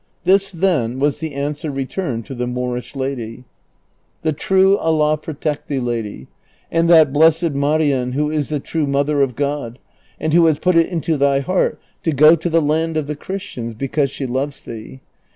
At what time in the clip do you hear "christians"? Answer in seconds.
13.15-13.75